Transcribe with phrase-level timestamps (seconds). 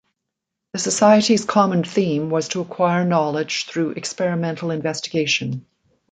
[0.73, 5.67] The society's common theme was to acquire knowledge through experimental investigation.